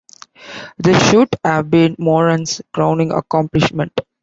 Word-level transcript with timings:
This 0.79 1.11
should 1.11 1.29
have 1.43 1.69
been 1.69 1.95
Moran's 1.99 2.59
crowning 2.73 3.11
accomplishment. 3.11 3.93